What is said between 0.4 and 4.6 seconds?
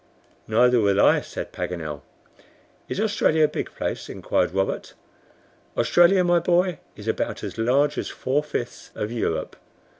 "Neither will I," said Paganel. "Is Australia a big place?" inquired